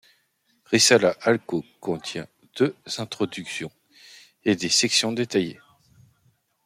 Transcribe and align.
Risalah 0.65 1.15
al-Huquq 1.21 1.77
contient 1.79 2.25
deux 2.55 2.75
introductions 2.97 3.71
et 4.45 4.55
des 4.55 4.67
sections 4.69 5.11
détaillées. 5.11 5.59